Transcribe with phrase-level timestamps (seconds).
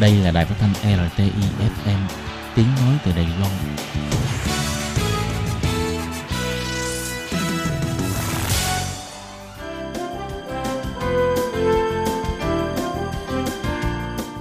[0.00, 1.98] Đây là đài phát thanh RTI FM,
[2.54, 3.52] tiếng nói từ Đài Loan.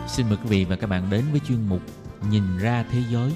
[0.08, 1.82] Xin mời quý vị và các bạn đến với chuyên mục
[2.32, 3.32] Nhìn ra thế giới.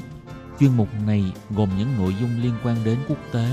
[0.59, 3.45] Chuyên mục này gồm những nội dung liên quan đến quốc tế,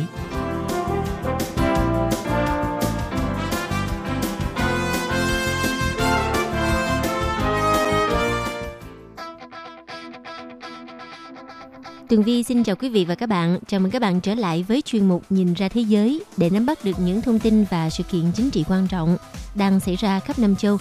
[12.10, 13.58] Tường Vi xin chào quý vị và các bạn.
[13.66, 16.66] Chào mừng các bạn trở lại với chuyên mục Nhìn ra thế giới để nắm
[16.66, 19.16] bắt được những thông tin và sự kiện chính trị quan trọng
[19.54, 20.78] đang xảy ra khắp năm châu.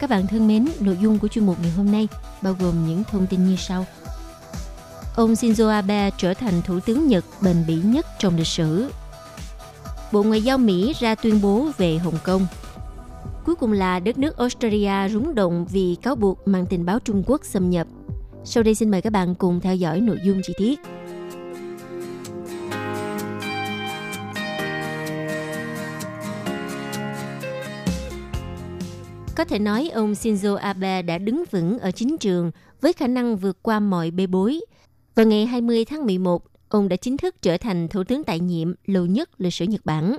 [0.00, 2.08] Các bạn thân mến, nội dung của chuyên mục ngày hôm nay
[2.42, 3.86] bao gồm những thông tin như sau.
[5.16, 8.90] Ông Shinzo Abe trở thành thủ tướng Nhật bền bỉ nhất trong lịch sử.
[10.12, 12.46] Bộ Ngoại giao Mỹ ra tuyên bố về Hồng Kông.
[13.44, 17.22] Cuối cùng là đất nước Australia rúng động vì cáo buộc mang tình báo Trung
[17.26, 17.86] Quốc xâm nhập
[18.44, 20.80] sau đây xin mời các bạn cùng theo dõi nội dung chi tiết.
[29.36, 33.36] Có thể nói ông Shinzo Abe đã đứng vững ở chính trường với khả năng
[33.36, 34.60] vượt qua mọi bê bối.
[35.14, 38.74] Vào ngày 20 tháng 11, ông đã chính thức trở thành thủ tướng tại nhiệm
[38.86, 40.16] lâu nhất lịch sử Nhật Bản.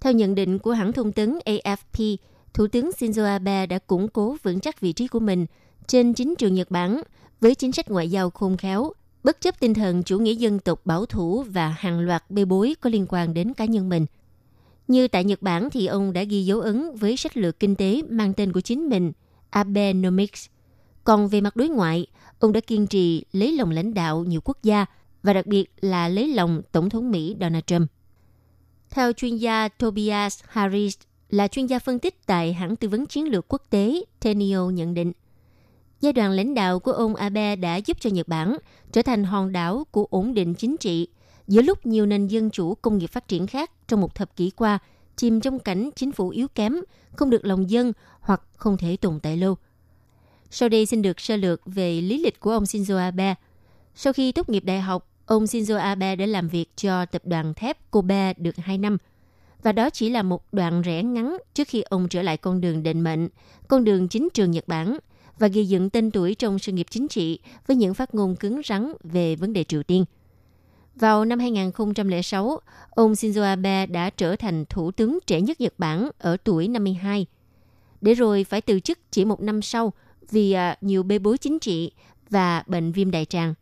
[0.00, 2.16] Theo nhận định của hãng thông tấn AFP,
[2.54, 5.46] Thủ tướng Shinzo Abe đã củng cố vững chắc vị trí của mình
[5.86, 7.02] trên chính trường Nhật Bản
[7.40, 8.92] với chính sách ngoại giao khôn khéo,
[9.24, 12.74] bất chấp tinh thần chủ nghĩa dân tộc bảo thủ và hàng loạt bê bối
[12.80, 14.06] có liên quan đến cá nhân mình.
[14.88, 18.02] Như tại Nhật Bản thì ông đã ghi dấu ấn với sách lược kinh tế
[18.08, 19.12] mang tên của chính mình,
[19.50, 20.46] Abenomics.
[21.04, 22.06] Còn về mặt đối ngoại,
[22.38, 24.86] ông đã kiên trì lấy lòng lãnh đạo nhiều quốc gia
[25.22, 27.90] và đặc biệt là lấy lòng Tổng thống Mỹ Donald Trump.
[28.90, 30.98] Theo chuyên gia Tobias Harris,
[31.30, 34.94] là chuyên gia phân tích tại hãng tư vấn chiến lược quốc tế Tenio nhận
[34.94, 35.12] định,
[36.02, 38.56] giai đoạn lãnh đạo của ông Abe đã giúp cho Nhật Bản
[38.92, 41.08] trở thành hòn đảo của ổn định chính trị
[41.48, 44.50] giữa lúc nhiều nền dân chủ công nghiệp phát triển khác trong một thập kỷ
[44.50, 44.78] qua
[45.16, 46.76] chìm trong cảnh chính phủ yếu kém,
[47.16, 49.56] không được lòng dân hoặc không thể tồn tại lâu.
[50.50, 53.34] Sau đây xin được sơ lược về lý lịch của ông Shinzo Abe.
[53.94, 57.54] Sau khi tốt nghiệp đại học, ông Shinzo Abe đã làm việc cho tập đoàn
[57.54, 58.98] thép Kobe được 2 năm.
[59.62, 62.82] Và đó chỉ là một đoạn rẽ ngắn trước khi ông trở lại con đường
[62.82, 63.28] định mệnh,
[63.68, 64.98] con đường chính trường Nhật Bản–
[65.38, 68.60] và gây dựng tên tuổi trong sự nghiệp chính trị với những phát ngôn cứng
[68.64, 70.04] rắn về vấn đề Triều Tiên.
[70.94, 72.60] Vào năm 2006,
[72.90, 77.26] ông Shinzo Abe đã trở thành thủ tướng trẻ nhất Nhật Bản ở tuổi 52.
[78.00, 79.92] Để rồi phải từ chức chỉ một năm sau
[80.30, 81.92] vì à, nhiều bê bối chính trị
[82.30, 83.54] và bệnh viêm đại tràng.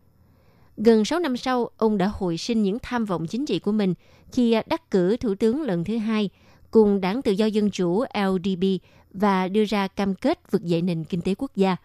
[0.77, 3.95] Gần 6 năm sau, ông đã hồi sinh những tham vọng chính trị của mình
[4.33, 6.31] khi à, đắc cử thủ tướng lần thứ hai
[6.71, 8.83] cùng đảng tự do dân chủ LDP
[9.13, 11.77] và đưa ra cam kết vực dậy nền kinh tế quốc gia.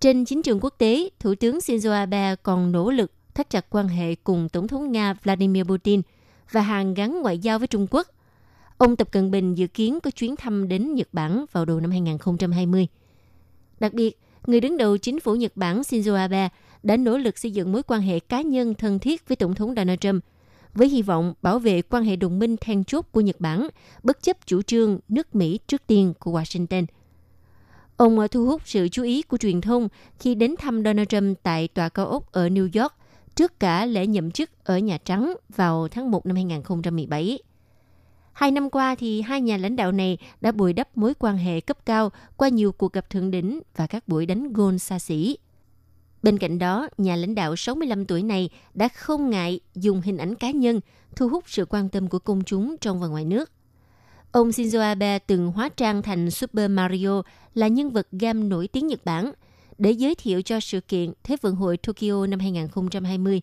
[0.00, 3.88] Trên chính trường quốc tế, Thủ tướng Shinzo Abe còn nỗ lực thắt chặt quan
[3.88, 6.02] hệ cùng Tổng thống Nga Vladimir Putin
[6.52, 8.06] và hàng gắn ngoại giao với Trung Quốc.
[8.78, 11.90] Ông Tập Cận Bình dự kiến có chuyến thăm đến Nhật Bản vào đầu năm
[11.90, 12.86] 2020.
[13.80, 16.48] Đặc biệt, người đứng đầu chính phủ Nhật Bản Shinzo Abe
[16.82, 19.74] đã nỗ lực xây dựng mối quan hệ cá nhân thân thiết với Tổng thống
[19.76, 20.24] Donald Trump–
[20.74, 23.68] với hy vọng bảo vệ quan hệ đồng minh then chốt của Nhật Bản,
[24.02, 26.86] bất chấp chủ trương nước Mỹ trước tiên của Washington.
[27.96, 29.88] Ông thu hút sự chú ý của truyền thông
[30.18, 32.94] khi đến thăm Donald Trump tại tòa cao ốc ở New York
[33.34, 37.38] trước cả lễ nhậm chức ở Nhà Trắng vào tháng 1 năm 2017.
[38.32, 41.60] Hai năm qua thì hai nhà lãnh đạo này đã bồi đắp mối quan hệ
[41.60, 45.36] cấp cao qua nhiều cuộc gặp thượng đỉnh và các buổi đánh gôn xa xỉ.
[46.22, 50.34] Bên cạnh đó, nhà lãnh đạo 65 tuổi này đã không ngại dùng hình ảnh
[50.34, 50.80] cá nhân
[51.16, 53.50] thu hút sự quan tâm của công chúng trong và ngoài nước.
[54.32, 57.22] Ông Shinzo Abe từng hóa trang thành Super Mario
[57.54, 59.32] là nhân vật game nổi tiếng Nhật Bản
[59.78, 63.40] để giới thiệu cho sự kiện Thế vận hội Tokyo năm 2020.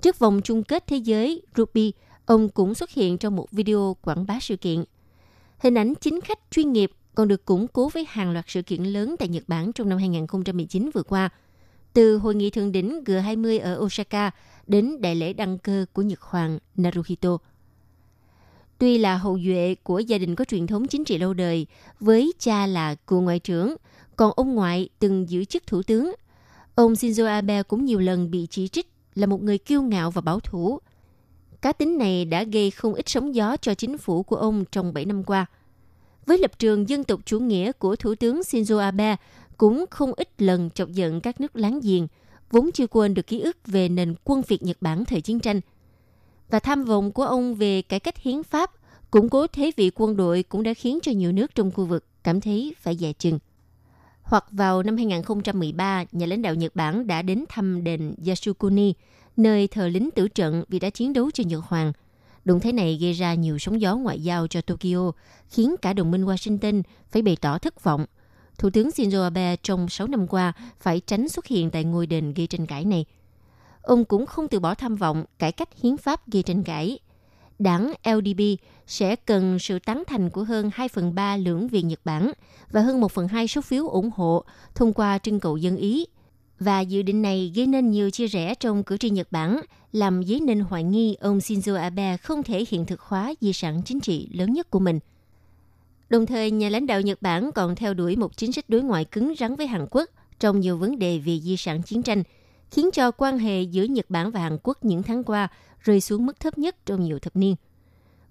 [0.00, 1.92] Trước vòng chung kết thế giới Rugby,
[2.26, 4.84] ông cũng xuất hiện trong một video quảng bá sự kiện.
[5.58, 8.84] Hình ảnh chính khách chuyên nghiệp còn được củng cố với hàng loạt sự kiện
[8.84, 11.30] lớn tại Nhật Bản trong năm 2019 vừa qua–
[11.94, 14.30] từ hội nghị thượng đỉnh G20 ở Osaka
[14.66, 17.38] đến đại lễ đăng cơ của Nhật Hoàng Naruhito.
[18.78, 21.66] Tuy là hậu duệ của gia đình có truyền thống chính trị lâu đời,
[22.00, 23.76] với cha là cựu ngoại trưởng,
[24.16, 26.14] còn ông ngoại từng giữ chức thủ tướng.
[26.74, 30.20] Ông Shinzo Abe cũng nhiều lần bị chỉ trích là một người kiêu ngạo và
[30.20, 30.78] bảo thủ.
[31.62, 34.94] Cá tính này đã gây không ít sóng gió cho chính phủ của ông trong
[34.94, 35.46] 7 năm qua.
[36.26, 39.16] Với lập trường dân tộc chủ nghĩa của Thủ tướng Shinzo Abe
[39.56, 42.06] cũng không ít lần chọc giận các nước láng giềng,
[42.50, 45.60] vốn chưa quên được ký ức về nền quân Việt Nhật Bản thời chiến tranh.
[46.50, 48.70] Và tham vọng của ông về cải cách hiến pháp,
[49.10, 52.04] củng cố thế vị quân đội cũng đã khiến cho nhiều nước trong khu vực
[52.24, 53.38] cảm thấy phải dè chừng.
[54.22, 58.94] Hoặc vào năm 2013, nhà lãnh đạo Nhật Bản đã đến thăm đền Yasukuni,
[59.36, 61.92] nơi thờ lính tử trận vì đã chiến đấu cho Nhật Hoàng.
[62.44, 65.12] Động thái này gây ra nhiều sóng gió ngoại giao cho Tokyo,
[65.48, 68.06] khiến cả đồng minh Washington phải bày tỏ thất vọng.
[68.58, 72.34] Thủ tướng Shinzo Abe trong 6 năm qua phải tránh xuất hiện tại ngôi đền
[72.34, 73.04] gây tranh cãi này.
[73.82, 76.98] Ông cũng không từ bỏ tham vọng cải cách hiến pháp gây tranh cãi.
[77.58, 82.00] Đảng LDP sẽ cần sự tán thành của hơn 2 phần 3 lưỡng viện Nhật
[82.04, 82.32] Bản
[82.70, 86.06] và hơn 1 phần 2 số phiếu ủng hộ thông qua trưng cầu dân ý.
[86.58, 89.60] Và dự định này gây nên nhiều chia rẽ trong cử tri Nhật Bản,
[89.92, 93.82] làm dấy nên hoài nghi ông Shinzo Abe không thể hiện thực hóa di sản
[93.84, 94.98] chính trị lớn nhất của mình.
[96.08, 99.04] Đồng thời, nhà lãnh đạo Nhật Bản còn theo đuổi một chính sách đối ngoại
[99.04, 100.10] cứng rắn với Hàn Quốc
[100.40, 102.22] trong nhiều vấn đề về di sản chiến tranh,
[102.70, 105.48] khiến cho quan hệ giữa Nhật Bản và Hàn Quốc những tháng qua
[105.80, 107.56] rơi xuống mức thấp nhất trong nhiều thập niên.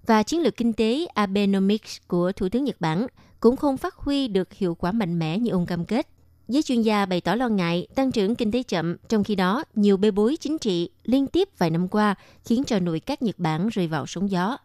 [0.06, 3.06] Và chiến lược kinh tế Abenomics của Thủ tướng Nhật Bản
[3.40, 6.08] cũng không phát huy được hiệu quả mạnh mẽ như ông cam kết.
[6.48, 9.64] Giới chuyên gia bày tỏ lo ngại tăng trưởng kinh tế chậm, trong khi đó
[9.74, 13.38] nhiều bê bối chính trị liên tiếp vài năm qua khiến cho nội các Nhật
[13.38, 14.56] Bản rơi vào sóng gió.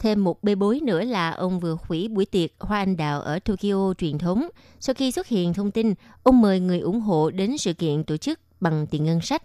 [0.00, 3.38] Thêm một bê bối nữa là ông vừa hủy buổi tiệc hoa anh đào ở
[3.38, 4.48] Tokyo truyền thống
[4.80, 8.16] sau khi xuất hiện thông tin ông mời người ủng hộ đến sự kiện tổ
[8.16, 9.42] chức bằng tiền ngân sách.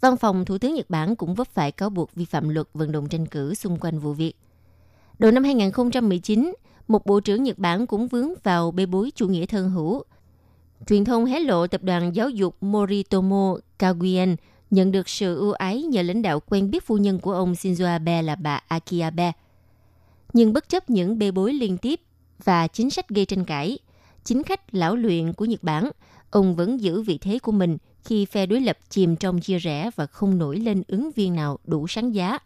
[0.00, 2.92] Văn phòng Thủ tướng Nhật Bản cũng vấp phải cáo buộc vi phạm luật vận
[2.92, 4.32] động tranh cử xung quanh vụ việc.
[5.18, 6.54] Đầu năm 2019,
[6.88, 10.02] một bộ trưởng Nhật Bản cũng vướng vào bê bối chủ nghĩa thân hữu.
[10.86, 14.36] Truyền thông hé lộ tập đoàn giáo dục Moritomo Kaguen
[14.70, 17.86] nhận được sự ưu ái nhờ lãnh đạo quen biết phu nhân của ông Shinzo
[17.86, 19.32] Abe là bà Aki Abe.
[20.32, 22.00] Nhưng bất chấp những bê bối liên tiếp
[22.44, 23.78] và chính sách gây tranh cãi,
[24.24, 25.90] chính khách lão luyện của Nhật Bản,
[26.30, 29.90] ông vẫn giữ vị thế của mình khi phe đối lập chìm trong chia rẽ
[29.96, 32.38] và không nổi lên ứng viên nào đủ sáng giá.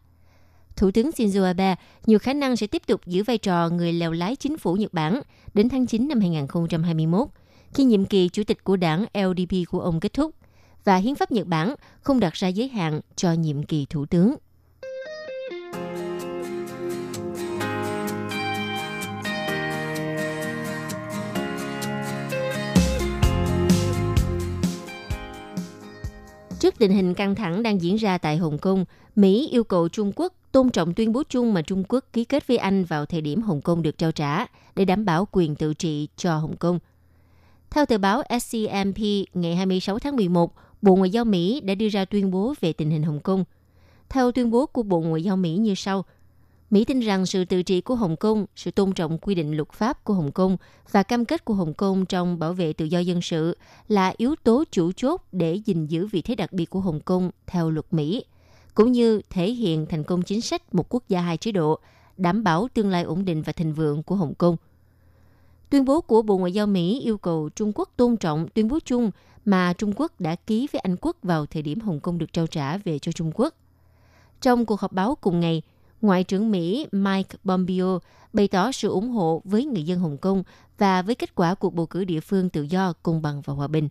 [0.76, 4.12] Thủ tướng Shinzo Abe nhiều khả năng sẽ tiếp tục giữ vai trò người lèo
[4.12, 5.20] lái chính phủ Nhật Bản
[5.54, 7.28] đến tháng 9 năm 2021,
[7.74, 10.34] khi nhiệm kỳ chủ tịch của đảng LDP của ông kết thúc
[10.84, 14.34] và hiến pháp Nhật Bản không đặt ra giới hạn cho nhiệm kỳ thủ tướng.
[26.66, 28.84] Trước tình hình căng thẳng đang diễn ra tại Hồng Kông,
[29.16, 32.46] Mỹ yêu cầu Trung Quốc tôn trọng tuyên bố chung mà Trung Quốc ký kết
[32.46, 34.46] với Anh vào thời điểm Hồng Kông được trao trả
[34.76, 36.78] để đảm bảo quyền tự trị cho Hồng Kông.
[37.70, 38.98] Theo tờ báo SCMP
[39.34, 42.90] ngày 26 tháng 11, Bộ Ngoại giao Mỹ đã đưa ra tuyên bố về tình
[42.90, 43.44] hình Hồng Kông.
[44.08, 46.04] Theo tuyên bố của Bộ Ngoại giao Mỹ như sau–
[46.70, 49.72] Mỹ tin rằng sự tự trị của Hồng Kông, sự tôn trọng quy định luật
[49.72, 50.56] pháp của Hồng Kông
[50.90, 53.56] và cam kết của Hồng Kông trong bảo vệ tự do dân sự
[53.88, 57.30] là yếu tố chủ chốt để gìn giữ vị thế đặc biệt của Hồng Kông
[57.46, 58.24] theo luật Mỹ,
[58.74, 61.78] cũng như thể hiện thành công chính sách một quốc gia hai chế độ,
[62.16, 64.56] đảm bảo tương lai ổn định và thịnh vượng của Hồng Kông.
[65.70, 68.78] Tuyên bố của Bộ Ngoại giao Mỹ yêu cầu Trung Quốc tôn trọng tuyên bố
[68.84, 69.10] chung
[69.44, 72.46] mà Trung Quốc đã ký với Anh Quốc vào thời điểm Hồng Kông được trao
[72.46, 73.54] trả về cho Trung Quốc.
[74.40, 75.62] Trong cuộc họp báo cùng ngày,
[76.00, 77.98] Ngoại trưởng Mỹ Mike Pompeo
[78.32, 80.42] bày tỏ sự ủng hộ với người dân Hồng Kông
[80.78, 83.66] và với kết quả cuộc bầu cử địa phương tự do, công bằng và hòa
[83.68, 83.88] bình.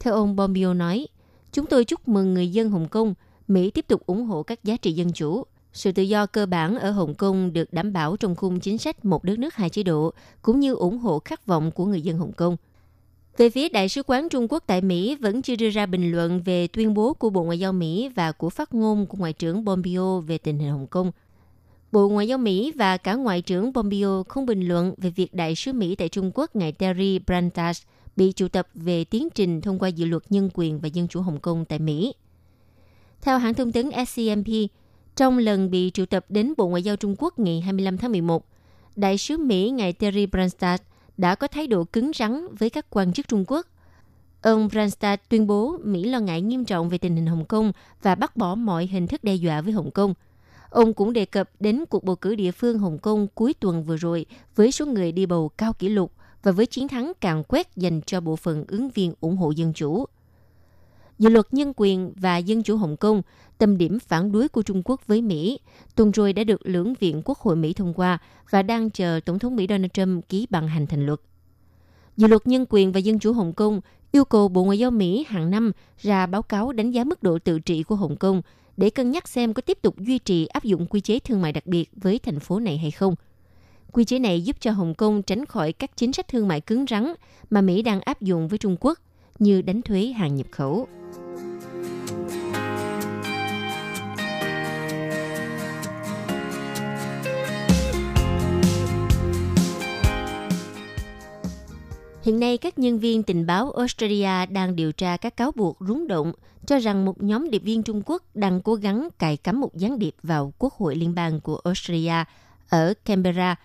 [0.00, 1.06] Theo ông Pompeo nói,
[1.52, 3.14] chúng tôi chúc mừng người dân Hồng Kông,
[3.48, 5.44] Mỹ tiếp tục ủng hộ các giá trị dân chủ.
[5.72, 9.04] Sự tự do cơ bản ở Hồng Kông được đảm bảo trong khung chính sách
[9.04, 10.12] một đất nước hai chế độ,
[10.42, 12.56] cũng như ủng hộ khát vọng của người dân Hồng Kông.
[13.36, 16.42] Về phía Đại sứ quán Trung Quốc tại Mỹ vẫn chưa đưa ra bình luận
[16.42, 19.66] về tuyên bố của Bộ Ngoại giao Mỹ và của phát ngôn của Ngoại trưởng
[19.66, 21.10] Pompeo về tình hình Hồng Kông.
[21.92, 25.54] Bộ Ngoại giao Mỹ và cả Ngoại trưởng Pompeo không bình luận về việc Đại
[25.54, 27.82] sứ Mỹ tại Trung Quốc ngài Terry Branstad
[28.16, 31.20] bị triệu tập về tiến trình thông qua dự luật nhân quyền và dân chủ
[31.20, 32.14] Hồng Kông tại Mỹ.
[33.22, 34.46] Theo hãng thông tấn SCMP,
[35.16, 38.46] trong lần bị triệu tập đến Bộ Ngoại giao Trung Quốc ngày 25 tháng 11,
[38.96, 40.80] Đại sứ Mỹ ngài Terry Branstad
[41.16, 43.66] đã có thái độ cứng rắn với các quan chức Trung Quốc.
[44.42, 47.72] Ông Branstad tuyên bố Mỹ lo ngại nghiêm trọng về tình hình Hồng Kông
[48.02, 50.14] và bác bỏ mọi hình thức đe dọa với Hồng Kông–
[50.72, 53.96] Ông cũng đề cập đến cuộc bầu cử địa phương Hồng Kông cuối tuần vừa
[53.96, 54.26] rồi
[54.56, 56.12] với số người đi bầu cao kỷ lục
[56.42, 59.72] và với chiến thắng càng quét dành cho bộ phận ứng viên ủng hộ dân
[59.72, 60.04] chủ.
[61.18, 63.22] Dự luật nhân quyền và dân chủ Hồng Kông,
[63.58, 65.58] tâm điểm phản đối của Trung Quốc với Mỹ,
[65.94, 68.18] tuần rồi đã được lưỡng viện Quốc hội Mỹ thông qua
[68.50, 71.20] và đang chờ Tổng thống Mỹ Donald Trump ký bằng hành thành luật.
[72.16, 73.80] Dự luật nhân quyền và dân chủ Hồng Kông
[74.12, 77.38] yêu cầu Bộ Ngoại giao Mỹ hàng năm ra báo cáo đánh giá mức độ
[77.38, 78.42] tự trị của Hồng Kông
[78.76, 81.52] để cân nhắc xem có tiếp tục duy trì áp dụng quy chế thương mại
[81.52, 83.14] đặc biệt với thành phố này hay không.
[83.92, 86.84] Quy chế này giúp cho Hồng Kông tránh khỏi các chính sách thương mại cứng
[86.90, 87.12] rắn
[87.50, 88.98] mà Mỹ đang áp dụng với Trung Quốc,
[89.38, 90.88] như đánh thuế hàng nhập khẩu.
[102.22, 106.08] Hiện nay, các nhân viên tình báo Australia đang điều tra các cáo buộc rúng
[106.08, 106.32] động
[106.66, 109.98] cho rằng một nhóm điệp viên Trung Quốc đang cố gắng cài cắm một gián
[109.98, 112.24] điệp vào Quốc hội Liên bang của Australia
[112.68, 113.56] ở Canberra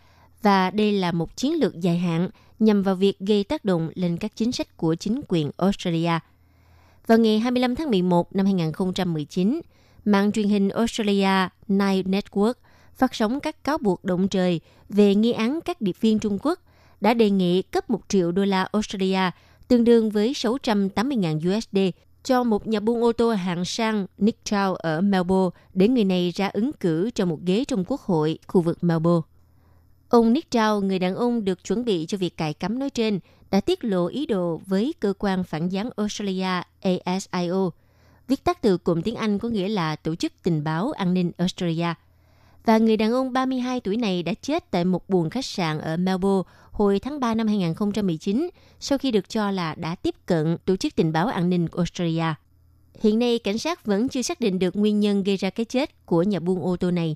[0.42, 4.18] và đây là một chiến lược dài hạn nhằm vào việc gây tác động lên
[4.18, 6.20] các chính sách của chính quyền Australia.
[7.08, 9.62] Vào ngày 25 tháng 11 năm 2019,
[10.06, 12.54] mạng truyền hình Australia Nine Network
[12.96, 16.60] phát sóng các cáo buộc động trời về nghi án các điệp viên Trung Quốc
[17.02, 19.32] đã đề nghị cấp 1 triệu đô la Australia,
[19.68, 21.78] tương đương với 680.000 USD,
[22.24, 26.32] cho một nhà buôn ô tô hạng sang Nick Chow ở Melbourne để người này
[26.36, 29.28] ra ứng cử cho một ghế trong quốc hội khu vực Melbourne.
[30.10, 33.20] Ông Nick Chow, người đàn ông được chuẩn bị cho việc cài cắm nói trên,
[33.52, 37.70] đã tiết lộ ý đồ với cơ quan phản gián Australia ASIO,
[38.28, 41.32] viết tắt từ cụm tiếng Anh có nghĩa là Tổ chức Tình báo An ninh
[41.38, 41.94] Australia.
[42.66, 45.98] Và người đàn ông 32 tuổi này đã chết tại một buồng khách sạn ở
[45.98, 50.76] Melbourne hồi tháng 3 năm 2019 sau khi được cho là đã tiếp cận Tổ
[50.76, 52.34] chức Tình báo An ninh Australia.
[53.02, 56.06] Hiện nay, cảnh sát vẫn chưa xác định được nguyên nhân gây ra cái chết
[56.06, 57.16] của nhà buôn ô tô này.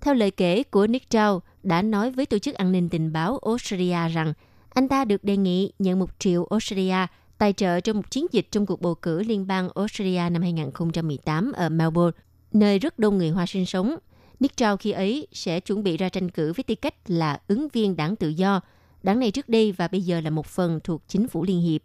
[0.00, 3.38] Theo lời kể của Nick Chow, đã nói với Tổ chức An ninh Tình báo
[3.38, 4.32] Australia rằng
[4.70, 7.06] anh ta được đề nghị nhận một triệu Australia
[7.38, 11.52] tài trợ trong một chiến dịch trong cuộc bầu cử liên bang Australia năm 2018
[11.52, 12.18] ở Melbourne,
[12.52, 13.96] nơi rất đông người Hoa sinh sống.
[14.40, 17.68] Nick Chow khi ấy sẽ chuẩn bị ra tranh cử với tư cách là ứng
[17.68, 18.60] viên đảng tự do.
[19.02, 21.80] Đảng này trước đây và bây giờ là một phần thuộc chính phủ Liên Hiệp.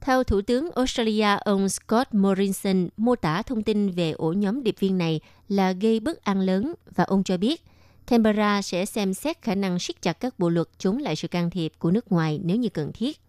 [0.00, 4.74] Theo Thủ tướng Australia, ông Scott Morrison mô tả thông tin về ổ nhóm điệp
[4.78, 7.64] viên này là gây bất an lớn và ông cho biết
[8.06, 11.50] Canberra sẽ xem xét khả năng siết chặt các bộ luật chống lại sự can
[11.50, 13.20] thiệp của nước ngoài nếu như cần thiết.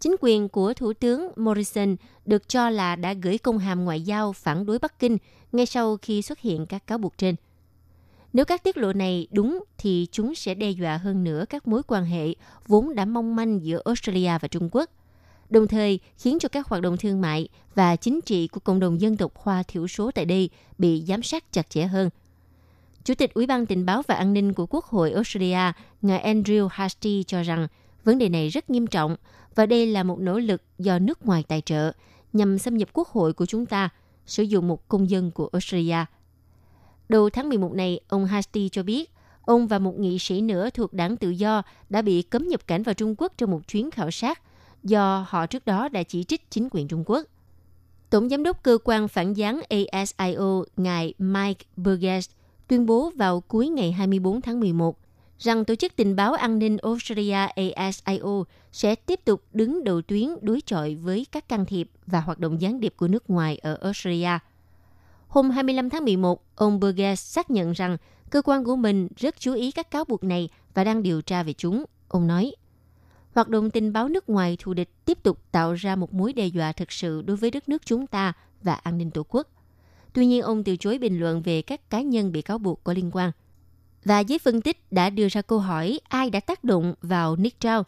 [0.00, 4.32] Chính quyền của Thủ tướng Morrison được cho là đã gửi công hàm ngoại giao
[4.32, 5.18] phản đối Bắc Kinh
[5.52, 7.34] ngay sau khi xuất hiện các cáo buộc trên.
[8.36, 11.82] Nếu các tiết lộ này đúng thì chúng sẽ đe dọa hơn nữa các mối
[11.86, 12.34] quan hệ
[12.66, 14.90] vốn đã mong manh giữa Australia và Trung Quốc,
[15.50, 19.00] đồng thời khiến cho các hoạt động thương mại và chính trị của cộng đồng
[19.00, 22.10] dân tộc Hoa thiểu số tại đây bị giám sát chặt chẽ hơn–
[23.06, 26.68] Chủ tịch Ủy ban Tình báo và An ninh của Quốc hội Australia, ngài Andrew
[26.70, 27.68] Hastie cho rằng
[28.04, 29.16] vấn đề này rất nghiêm trọng
[29.54, 31.92] và đây là một nỗ lực do nước ngoài tài trợ
[32.32, 33.88] nhằm xâm nhập quốc hội của chúng ta,
[34.26, 36.04] sử dụng một công dân của Australia.
[37.08, 39.10] Đầu tháng 11 này, ông Hastie cho biết
[39.42, 42.82] ông và một nghị sĩ nữa thuộc đảng tự do đã bị cấm nhập cảnh
[42.82, 44.42] vào Trung Quốc trong một chuyến khảo sát
[44.82, 47.22] do họ trước đó đã chỉ trích chính quyền Trung Quốc.
[48.10, 49.60] Tổng giám đốc cơ quan phản gián
[49.92, 52.30] ASIO, ngài Mike Burgess,
[52.68, 54.98] tuyên bố vào cuối ngày 24 tháng 11
[55.38, 57.46] rằng Tổ chức Tình báo An ninh Australia
[57.76, 62.38] ASIO sẽ tiếp tục đứng đầu tuyến đối chọi với các can thiệp và hoạt
[62.38, 64.38] động gián điệp của nước ngoài ở Australia.
[65.28, 67.96] Hôm 25 tháng 11, ông Burgess xác nhận rằng
[68.30, 71.42] cơ quan của mình rất chú ý các cáo buộc này và đang điều tra
[71.42, 71.84] về chúng.
[72.08, 72.52] Ông nói,
[73.34, 76.46] hoạt động tình báo nước ngoài thù địch tiếp tục tạo ra một mối đe
[76.46, 79.48] dọa thực sự đối với đất nước chúng ta và an ninh tổ quốc.
[80.12, 82.92] Tuy nhiên, ông từ chối bình luận về các cá nhân bị cáo buộc có
[82.92, 83.32] liên quan.
[84.04, 87.64] Và giới phân tích đã đưa ra câu hỏi ai đã tác động vào Nick
[87.64, 87.82] Chow.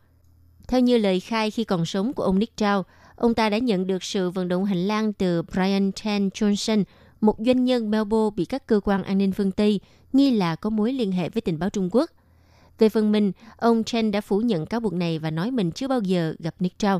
[0.68, 2.82] Theo như lời khai khi còn sống của ông Nick Chow,
[3.16, 6.84] ông ta đã nhận được sự vận động hành lang từ Brian Chen Johnson,
[7.20, 9.80] một doanh nhân Melbourne bị các cơ quan an ninh phương Tây
[10.12, 12.10] nghi là có mối liên hệ với tình báo Trung Quốc.
[12.78, 15.88] Về phần mình, ông Chen đã phủ nhận cáo buộc này và nói mình chưa
[15.88, 16.98] bao giờ gặp Nick Chow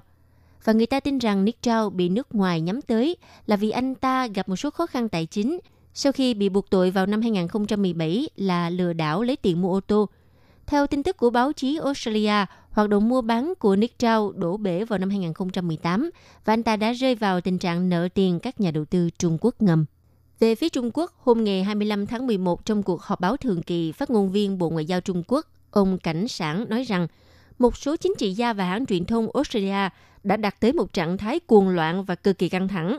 [0.64, 3.94] và người ta tin rằng Nick Chow bị nước ngoài nhắm tới là vì anh
[3.94, 5.58] ta gặp một số khó khăn tài chính
[5.94, 9.80] sau khi bị buộc tội vào năm 2017 là lừa đảo lấy tiền mua ô
[9.80, 10.08] tô.
[10.66, 14.56] Theo tin tức của báo chí Australia, hoạt động mua bán của Nick Chow đổ
[14.56, 16.10] bể vào năm 2018
[16.44, 19.38] và anh ta đã rơi vào tình trạng nợ tiền các nhà đầu tư Trung
[19.40, 19.84] Quốc ngầm.
[20.40, 23.92] Về phía Trung Quốc, hôm ngày 25 tháng 11 trong cuộc họp báo thường kỳ,
[23.92, 27.06] phát ngôn viên Bộ Ngoại giao Trung Quốc, ông Cảnh Sản nói rằng
[27.58, 29.88] một số chính trị gia và hãng truyền thông Australia
[30.24, 32.98] đã đạt tới một trạng thái cuồng loạn và cực kỳ căng thẳng.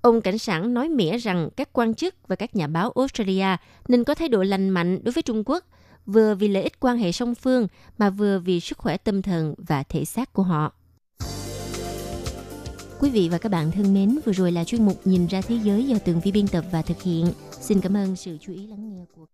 [0.00, 3.56] Ông cảnh sản nói mỉa rằng các quan chức và các nhà báo Australia
[3.88, 5.64] nên có thái độ lành mạnh đối với Trung Quốc,
[6.06, 7.66] vừa vì lợi ích quan hệ song phương
[7.98, 10.72] mà vừa vì sức khỏe tâm thần và thể xác của họ.
[13.00, 15.58] Quý vị và các bạn thân mến, vừa rồi là chuyên mục Nhìn ra thế
[15.64, 17.26] giới do tường vi biên tập và thực hiện.
[17.60, 19.26] Xin cảm ơn sự chú ý lắng nghe của